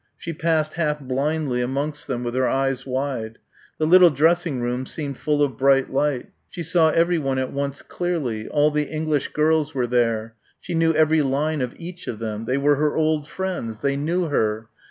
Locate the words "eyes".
2.47-2.87